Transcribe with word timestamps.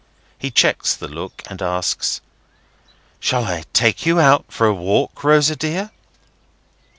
He 0.35 0.49
checks 0.49 0.95
the 0.95 1.07
look, 1.07 1.43
and 1.47 1.61
asks: 1.61 2.21
"Shall 3.19 3.45
I 3.45 3.65
take 3.71 4.03
you 4.03 4.19
out 4.19 4.45
for 4.51 4.65
a 4.65 4.73
walk, 4.73 5.23
Rosa 5.23 5.55
dear?" 5.55 5.91